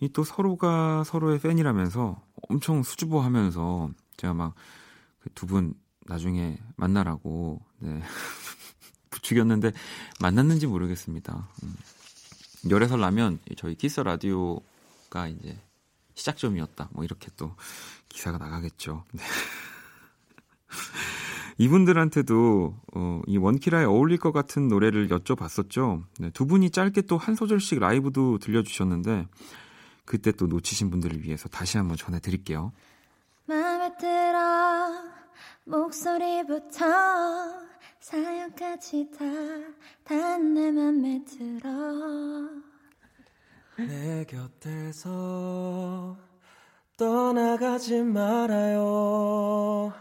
[0.01, 5.75] 이 또 서로가 서로의 팬이라면서 엄청 수줍어하면서 제가 막그두분
[6.07, 8.01] 나중에 만나라고 네.
[9.11, 9.73] 부추겼는데
[10.21, 11.49] 만났는지 모르겠습니다.
[11.63, 11.77] 음.
[12.71, 15.59] 열애설 나면 저희 키스 라디오가 이제
[16.15, 16.91] 시작점이었다.
[16.93, 17.55] 뭐 이렇게 또
[18.09, 19.05] 기사가 나가겠죠.
[19.13, 19.23] 네.
[21.59, 26.05] 이분들한테도 어, 이 원키라에 어울릴 것 같은 노래를 여쭤봤었죠.
[26.21, 29.27] 네, 두 분이 짧게 또 한 소절씩 라이브도 들려주셨는데
[30.05, 32.73] 그때 또 놓치신 분들을 위해서 다시 한번 전해드릴게요.
[33.47, 34.89] 마음에 들어
[35.65, 36.85] 목소리부터
[38.01, 39.25] 사연까지 다,
[40.05, 41.69] 다내 맘에 들어.
[43.77, 46.17] 내 곁에서
[46.97, 49.93] 떠나가지 말아요.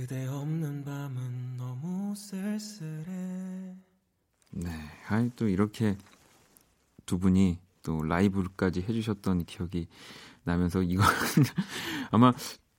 [0.00, 3.76] 그대 없는 밤은 너무 쓸쓸해.
[4.52, 4.70] 네,
[5.08, 5.98] 아이 또 이렇게
[7.04, 9.88] 두 분이 또 라이브까지 해주셨던 기억이
[10.44, 11.02] 나면서 이거
[12.10, 12.32] 아마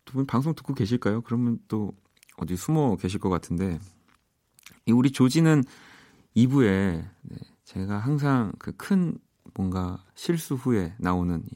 [0.03, 1.21] 두 분 방송 듣고 계실까요?
[1.21, 1.93] 그러면 또
[2.37, 3.79] 어디 숨어 계실 것 같은데
[4.87, 5.63] 이 우리 조지는
[6.35, 9.15] 2부에 네, 제가 항상 그 큰
[9.53, 11.55] 뭔가 실수 후에 나오는 이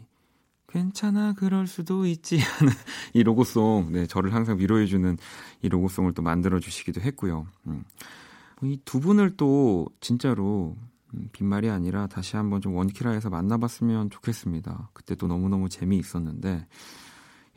[0.76, 2.74] 괜찮아 그럴 수도 있지 하는
[3.14, 5.18] 이 로고송 네 저를 항상 위로해주는
[5.62, 7.48] 이 로고송을 또 만들어 주시기도 했고요.
[7.68, 7.86] 음.
[8.62, 10.76] 이두 분을 또 진짜로
[11.14, 14.90] 음, 빈말이 아니라 다시 한번 좀 원키라에서 만나봤으면 좋겠습니다.
[14.92, 16.68] 그때 또 너무너무 재미있었는데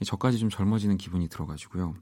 [0.04, 1.94] 저까지 좀 젊어지는 기분이 들어가지고요.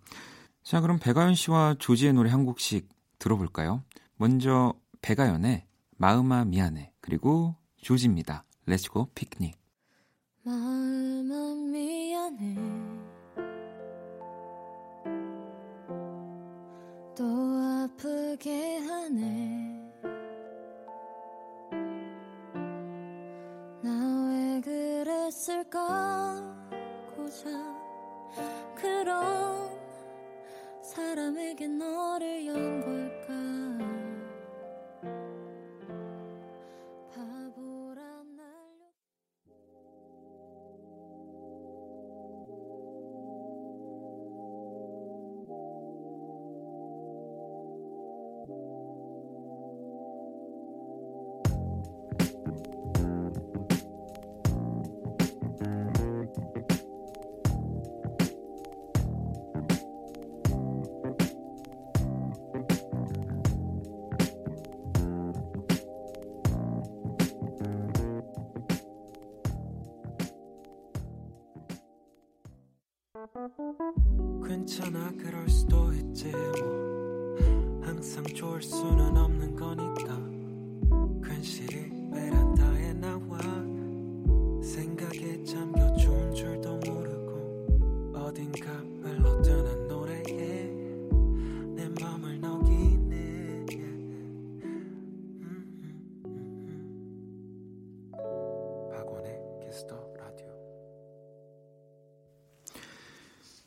[0.62, 3.83] 자 그럼 백아연 씨와 조지의 노래 한 곡씩 들어볼까요?
[4.16, 5.64] 먼저 백아연의
[5.96, 8.44] 마음아 미안해 그리고 조지입니다.
[8.66, 9.65] Let's Go Picnic
[10.46, 11.35] 마음아
[11.72, 12.54] 미안해.
[17.16, 19.82] 또 아프게 하네.
[23.82, 23.90] 나
[24.30, 26.40] 왜 그랬을까?
[27.16, 27.50] 고작
[28.76, 29.68] 그런
[30.80, 33.35] 사람에게 너를 연 걸까?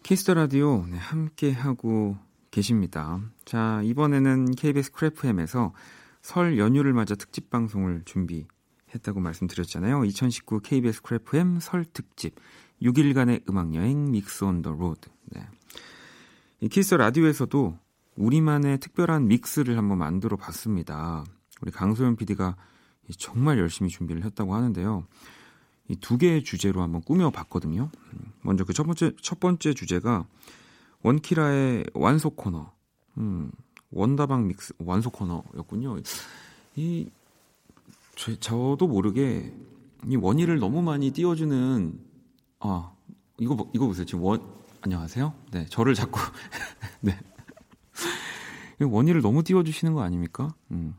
[0.09, 2.17] Kiss the Radio 네, 함께 하고
[2.49, 3.21] 계십니다.
[3.45, 5.71] 자 이번에는 KBS Cool FM에서
[6.23, 10.05] 설 연휴를 맞아 특집 방송을 준비했다고 말씀드렸잖아요.
[10.05, 12.33] 2019 KBS Cool FM 설 특집
[12.81, 15.11] 6일간의 음악 여행 Mix on the Road.
[15.25, 15.47] 네.
[16.61, 17.77] 이 Kiss Radio에서도
[18.15, 21.23] 우리만의 특별한 mix를 한번 만들어 봤습니다.
[21.61, 22.55] 우리 강소연 PD가
[23.19, 25.05] 정말 열심히 준비를 했다고 하는데요.
[25.89, 27.89] 이 두 개의 주제로 한번 꾸며 봤거든요.
[28.41, 30.25] 먼저 그 첫 번째 첫 번째 주제가
[31.03, 32.71] 원키라의 완소 코너.
[33.17, 33.51] 음,
[33.91, 35.97] 원다방 믹스 완소 코너였군요.
[36.75, 37.09] 이
[38.15, 39.53] 저, 저도 모르게
[40.07, 41.99] 이 원희를 너무 많이 띄워주는
[42.59, 42.91] 아
[43.39, 44.41] 이거 보- 이거 보세요 지금 원
[44.81, 46.19] 안녕하세요 네 저를 자꾸
[47.01, 47.17] 네
[48.79, 50.95] 원희를 너무 띄워주시는 거 아닙니까 음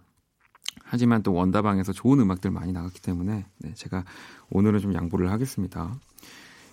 [0.91, 4.05] 하지만 또 원다방에서 좋은 음악들 많이 나갔기 때문에 네, 제가
[4.51, 5.95] 오늘은 좀 양보를 하겠습니다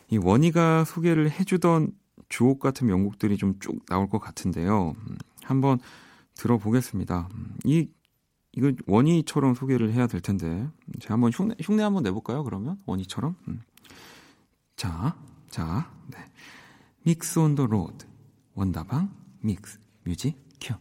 [0.10, 1.92] 이 원희가 소개를 해주던
[2.28, 5.78] 주옥 같은 명곡들이 좀 쭉 나올 것 같은데요 음, 한번
[6.34, 7.88] 들어보겠습니다 음, 이
[8.54, 10.68] 이거 원희처럼 소개를 해야 될 텐데
[11.00, 12.44] 제가 한번 흉내, 흉내 한번 내볼까요?
[12.44, 13.62] 그러면 원희처럼 음.
[14.76, 15.16] 자,
[15.52, 16.18] 자, 네.
[17.06, 18.08] Mix on the Road
[18.56, 19.12] 원다방
[19.42, 20.74] 믹스 뮤직 큐.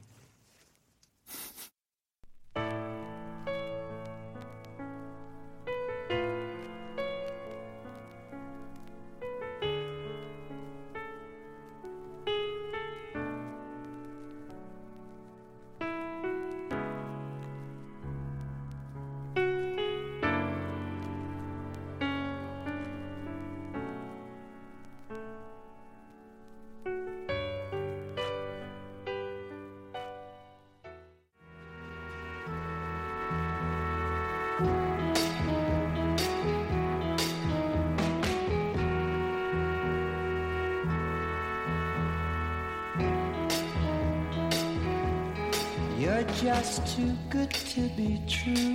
[47.96, 48.65] Be true.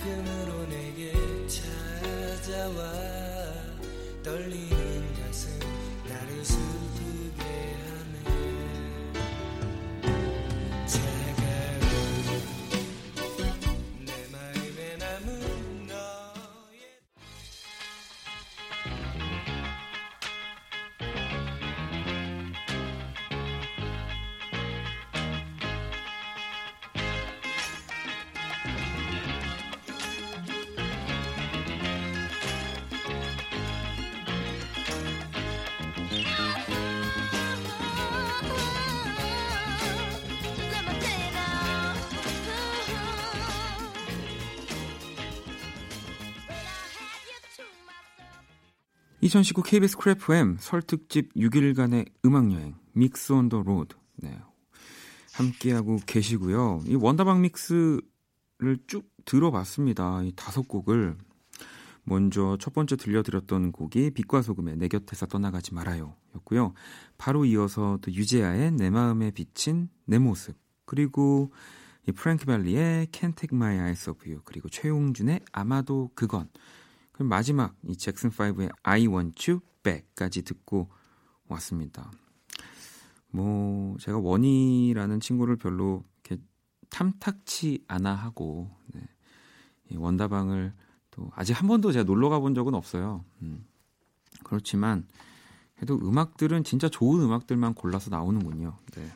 [0.00, 1.12] 아픔으로 내게
[1.46, 2.90] 찾아와
[4.22, 4.69] 떨리
[49.30, 53.94] 2019 KBS Cool FM 설 특집 6일간의 음악 여행 Mix on the Road.
[54.16, 54.36] 네.
[55.34, 56.82] 함께하고 계시고요.
[56.86, 58.02] 이 원다방 mix를
[58.88, 60.24] 쭉 들어봤습니다.
[60.24, 61.16] 이 다섯 곡을
[62.02, 66.74] 먼저 첫 번째 들려드렸던 곡이 빛과 소금의 내 곁에서 떠나가지 말아요 였고요.
[67.16, 70.56] 바로 이어서 또 유재하의 내 마음에 비친 내 모습
[70.86, 71.52] 그리고
[72.08, 76.48] 이 프랭키 밸리의 Can't Take My Eyes Off You 그리고 최용준의 아마도 그건
[77.12, 80.88] 그리고 마지막 이 잭슨 5의 I Want You Back까지 듣고
[81.48, 82.10] 왔습니다.
[83.30, 86.42] 뭐 제가 원이라는 친구를 별로 이렇게
[86.90, 89.00] 탐탁치 않아 하고 네.
[89.90, 90.72] 이 원다방을
[91.10, 93.24] 또 아직 한 번도 제가 놀러 가본 적은 없어요.
[93.42, 93.64] 음.
[94.44, 95.06] 그렇지만
[95.74, 98.76] 그래도 음악들은 진짜 좋은 음악들만 골라서 나오는군요.
[98.92, 99.10] 네.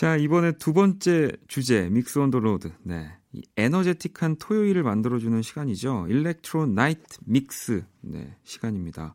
[0.00, 2.72] 자 이번에 두 번째 주제 Mix on the Road.
[2.84, 3.12] 네.
[3.32, 6.06] 이 에너제틱한 토요일을 만들어주는 시간이죠.
[6.08, 9.14] Electro Night Mix 네, 시간입니다.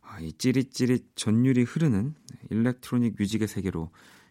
[0.00, 3.90] 아, 이 찌릿찌릿 전율이 흐르는 네, electronic music의 세계로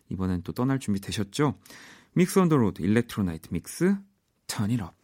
[0.09, 1.59] 이번엔 또 떠날 준비 되셨죠?
[2.13, 3.95] Mix on the Road Electro Night Mix
[4.47, 4.96] Turn it up.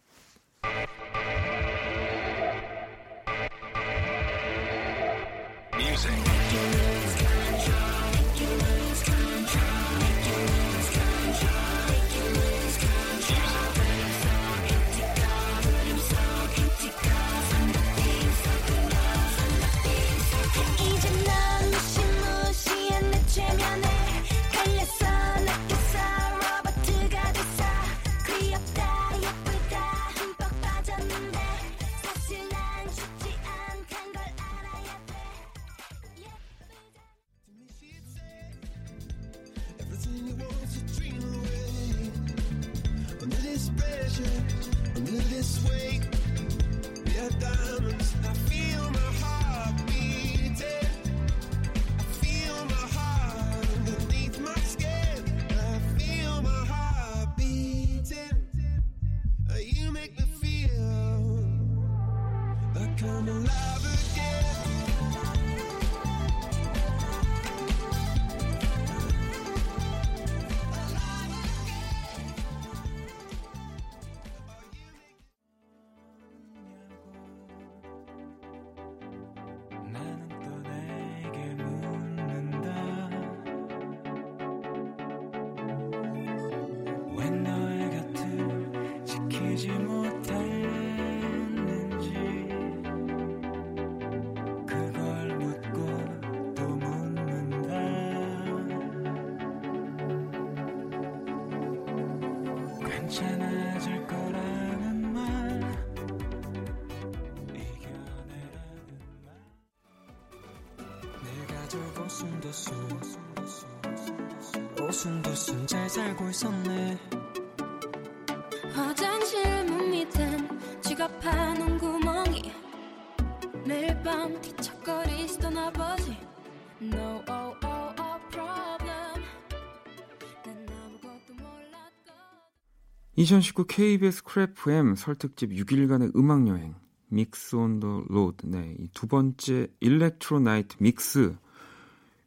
[133.24, 136.74] 2019 KBS Cool FM 설 특집 6일간의 음악 여행
[137.08, 138.44] Mix on the Road.
[138.46, 141.34] 네, 이 두 번째 Electro Night Mix.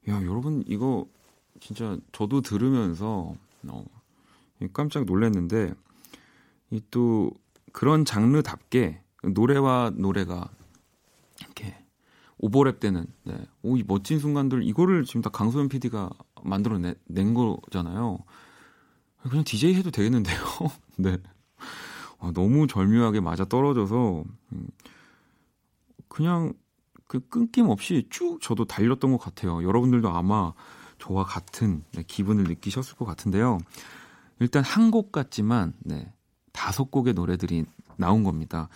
[0.09, 1.05] 야, 여러분 이거
[1.59, 3.35] 진짜 저도 들으면서
[3.67, 3.85] 어,
[4.73, 5.71] 깜짝 놀랐는데
[6.71, 7.29] 이 또
[7.71, 10.49] 그런 장르답게 노래와 노래가
[11.41, 11.75] 이렇게
[12.41, 13.37] 오버랩 되는 네.
[13.61, 16.09] 오, 이 멋진 순간들 이거를 지금 다 강소연 PD가
[16.43, 18.17] 만들어 내, 낸 거잖아요.
[19.23, 20.37] 그냥 DJ 해도 되겠는데요.
[20.97, 21.17] 네.
[22.19, 24.67] 아, 너무 절묘하게 맞아 떨어져서 음,
[26.07, 26.53] 그냥
[27.07, 29.63] 그 끊김 없이 쭉 저도 달렸던 것 같아요.
[29.63, 30.53] 여러분들도 아마
[30.99, 33.59] 저와 같은 네, 기분을 느끼셨을 것 같은데요.
[34.39, 36.11] 일단 한 곡 같지만 네,
[36.53, 37.65] 다섯 곡의 노래들이
[37.97, 38.69] 나온 겁니다.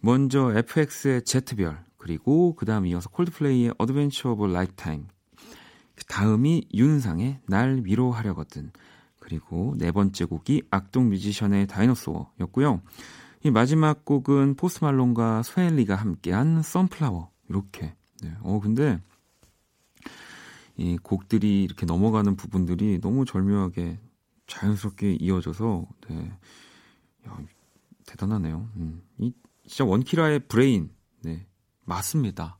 [0.00, 5.06] 먼저 FX의 제트별 그리고 그 다음 이어서 콜드플레이의 Adventure of Lifetime
[5.94, 8.70] 그 다음이 윤상의 날 위로하려거든
[9.28, 12.80] 그리고 네 번째 곡이 악동 뮤지션의 Dinosaur였고요.
[13.44, 17.94] 이 마지막 곡은 포스트 말론과 스웨이 리가 함께한 Sunflower 이렇게.
[18.22, 18.34] 네.
[18.40, 18.98] 어 근데
[20.78, 24.00] 이 곡들이 이렇게 넘어가는 부분들이 너무 절묘하게
[24.46, 26.32] 자연스럽게 이어져서 네.
[27.28, 27.38] 야,
[28.06, 28.70] 대단하네요.
[28.76, 29.02] 음.
[29.18, 29.30] 이
[29.66, 30.90] 진짜 원키라의 브레인.
[31.22, 31.46] 네.
[31.84, 32.58] 맞습니다.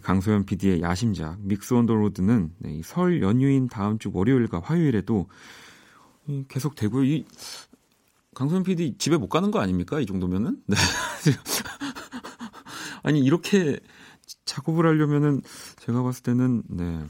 [0.00, 5.28] 강소연 PD의 야심작 Mix on the Road는 네, 설 연휴인 다음 주 월요일과 화요일에도
[6.48, 7.04] 계속 되고요.
[7.04, 7.24] 이
[8.34, 10.00] 강소연 PD 집에 못 가는 거 아닙니까?
[10.00, 10.62] 이 정도면은?
[10.66, 10.76] 네.
[13.02, 13.78] 아니 이렇게
[14.44, 15.42] 작업을 하려면은
[15.76, 17.04] 제가 봤을 때는 네.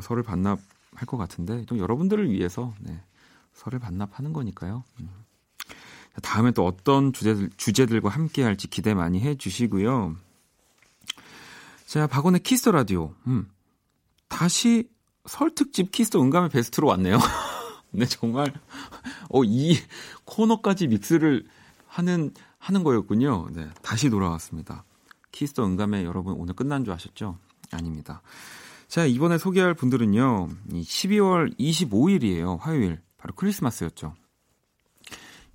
[0.00, 3.00] 설을 반납할 것 같은데 또 여러분들을 위해서 네.
[3.52, 4.84] 설을 반납하는 거니까요.
[5.00, 5.08] 음.
[6.22, 10.16] 다음에 또 어떤 주제들, 주제들과 함께 할지 기대 많이 해 주시고요.
[11.90, 13.16] 자, 박원의 Kiss the Radio.
[13.26, 13.50] 음.
[14.28, 14.88] 다시
[15.26, 17.18] 설 특집 Kiss the 음감회 베스트로 왔네요.
[17.90, 18.54] 네, 정말
[19.28, 19.76] 어, 이
[20.24, 21.48] 코너까지 mix를
[21.88, 23.48] 하는 하는 거였군요.
[23.54, 24.84] 네, 다시 돌아왔습니다.
[25.32, 27.38] Kiss the 음감회 여러분 오늘 끝난 줄 아셨죠?
[27.72, 28.22] 아닙니다.
[28.86, 30.48] 자, 이번에 소개할 분들은요.
[30.68, 32.60] 12월 25일이에요.
[32.60, 33.00] 화요일.
[33.18, 34.14] 바로 크리스마스였죠.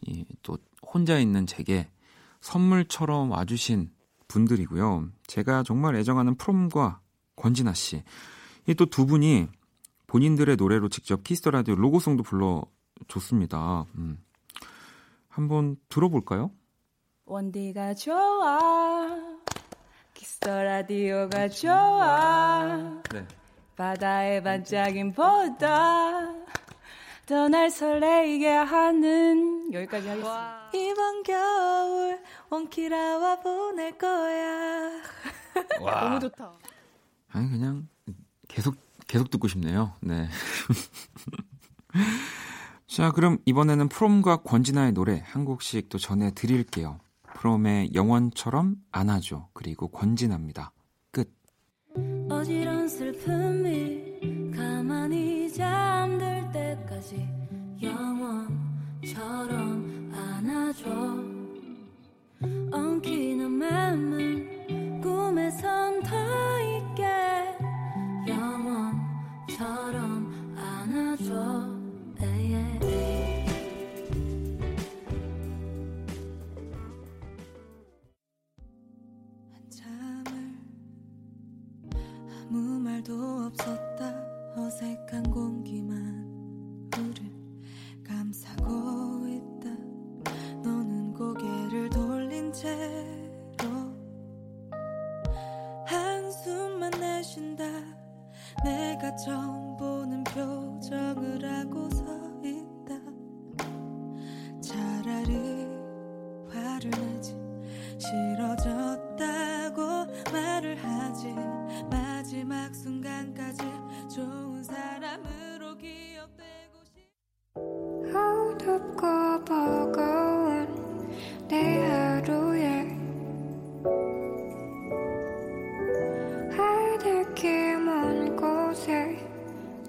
[0.01, 1.87] 이, 또 혼자 있는 제게
[2.41, 3.95] 선물처럼 와주신
[4.27, 5.09] 분들이고요.
[5.27, 6.99] 제가 정말 애정하는 프롬과
[7.35, 8.03] 권진아 씨.
[8.67, 9.47] 이 또 두 분이
[10.07, 13.85] 본인들의 노래로 직접 Kiss the Radio 로고송도 불러줬습니다.
[13.95, 14.17] 음.
[15.29, 16.51] 한번 들어볼까요?
[17.25, 19.09] 원디가 좋아
[20.13, 23.27] Kiss the Radio가 좋아 네.
[23.75, 26.21] 바다의 반짝임 보다
[27.25, 30.69] 더날 설레이게 하는 여기까지 하겠습니다.
[30.73, 32.19] 이번 겨울
[32.49, 35.01] 원키라와 보낼 거야.
[35.79, 36.53] 너무 좋다.
[37.31, 37.87] 아니 그냥
[38.47, 38.75] 계속
[39.07, 39.93] 계속 듣고 싶네요.
[40.01, 40.27] 네.
[42.87, 46.99] 자, 그럼 이번에는 프롬과 권진아의 노래 한 곡씩 또 전해 드릴게요.
[47.33, 50.71] 프롬의 영원처럼 안아줘 그리고 권진아입니다.
[51.11, 51.33] 끝.
[52.29, 56.34] 어지러운 슬픔이 가만히 잠들
[56.75, 57.27] 때까지
[57.81, 59.13] 영원처럼
[60.13, 60.89] 안아줘.
[62.71, 66.15] 엉키는 맘은 꿈에선 더
[66.61, 67.05] 있게
[68.27, 69.55] 영원처럼
[70.57, 71.75] 안아줘.
[72.21, 72.55] 에이.
[79.53, 80.25] 한참을
[82.31, 84.13] 아무 말도 없었다.
[84.57, 85.54] 어색한 공
[99.05, 102.34] 내가 처음 보는 표정을 하고 서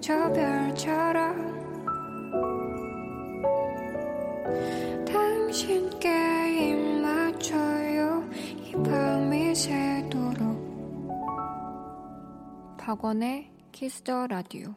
[0.07, 1.35] 저 별처럼
[5.05, 8.23] 당신께 입 맞춰요.
[8.55, 11.17] 이 밤이 새도록.
[12.77, 14.73] 박원의 Kiss the Radio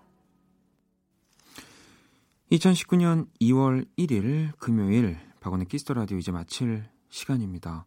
[2.51, 7.87] 2019년 2월 1일 금요일 박원의 Kiss the Radio 이제 마칠 시간입니다.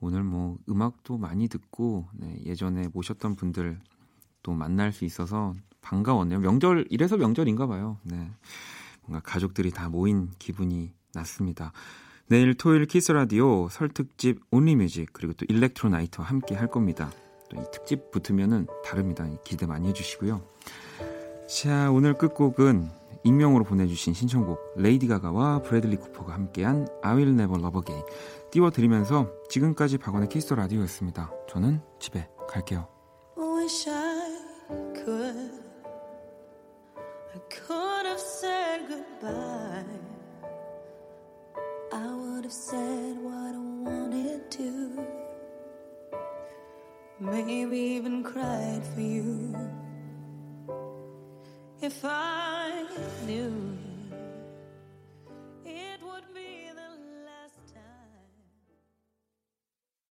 [0.00, 3.78] 오늘 뭐 음악도 많이 듣고 네, 예전에 모셨던 분들
[4.42, 6.40] 또 만날 수 있어서 반가웠네요.
[6.40, 7.98] 명절 이래서 명절인가 봐요.
[8.02, 8.30] 네.
[9.04, 11.72] 뭔가 가족들이 다 모인 기분이 났습니다.
[12.28, 17.10] 내일 토요일 Kiss Radio 설 특집 Only Music 그리고 또 Electro Night와 함께 할 겁니다.
[17.50, 19.26] 또 이 특집 붙으면은 다릅니다.
[19.44, 20.40] 기대 많이 해주시고요.
[21.46, 22.88] 자 오늘 끝곡은
[23.24, 28.06] 익명으로 보내주신 신청곡 레이디 가가와 브래들리 쿠퍼가 함께한 I Will Never Love Again
[28.50, 31.30] 띄워드리면서 지금까지 박원의 Kiss Radio였습니다.
[31.50, 33.01] 저는 집에 갈게요.
[42.52, 45.06] Have said what I wanted to.
[47.18, 49.56] Maybe even cried for you.
[51.80, 52.84] If I
[53.26, 53.78] knew